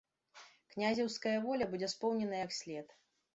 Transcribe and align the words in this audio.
Князеўская 0.71 1.33
воля 1.45 1.67
будзе 1.75 1.91
споўнена 1.93 2.35
як 2.45 2.51
след. 2.63 2.99